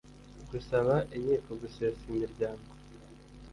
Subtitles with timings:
[0.49, 2.67] gusaba inkiko gusesa imiryango